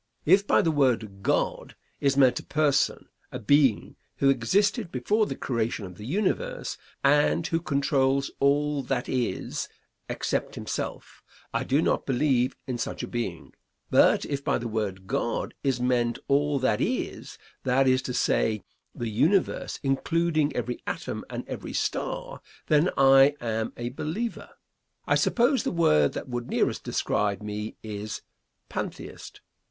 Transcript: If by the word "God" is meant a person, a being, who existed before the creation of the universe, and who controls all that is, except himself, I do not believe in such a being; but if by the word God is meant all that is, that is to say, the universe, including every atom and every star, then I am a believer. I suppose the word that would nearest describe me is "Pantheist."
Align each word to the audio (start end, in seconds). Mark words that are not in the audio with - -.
If 0.25 0.47
by 0.47 0.63
the 0.63 0.71
word 0.71 1.21
"God" 1.21 1.75
is 1.99 2.17
meant 2.17 2.39
a 2.39 2.43
person, 2.43 3.07
a 3.31 3.37
being, 3.37 3.97
who 4.15 4.31
existed 4.31 4.91
before 4.91 5.27
the 5.27 5.35
creation 5.35 5.85
of 5.85 5.97
the 5.97 6.07
universe, 6.07 6.75
and 7.03 7.45
who 7.45 7.61
controls 7.61 8.31
all 8.39 8.81
that 8.81 9.07
is, 9.07 9.69
except 10.09 10.55
himself, 10.55 11.21
I 11.53 11.63
do 11.63 11.83
not 11.83 12.07
believe 12.07 12.55
in 12.65 12.79
such 12.79 13.03
a 13.03 13.07
being; 13.07 13.53
but 13.91 14.25
if 14.25 14.43
by 14.43 14.57
the 14.57 14.67
word 14.67 15.05
God 15.05 15.53
is 15.61 15.79
meant 15.79 16.17
all 16.27 16.57
that 16.57 16.81
is, 16.81 17.37
that 17.63 17.87
is 17.87 18.01
to 18.01 18.13
say, 18.15 18.63
the 18.95 19.07
universe, 19.07 19.79
including 19.83 20.51
every 20.55 20.81
atom 20.87 21.23
and 21.29 21.47
every 21.47 21.73
star, 21.73 22.41
then 22.65 22.89
I 22.97 23.35
am 23.39 23.71
a 23.77 23.89
believer. 23.89 24.49
I 25.05 25.13
suppose 25.13 25.61
the 25.61 25.69
word 25.69 26.13
that 26.13 26.27
would 26.27 26.47
nearest 26.49 26.83
describe 26.83 27.43
me 27.43 27.75
is 27.83 28.23
"Pantheist." 28.67 29.41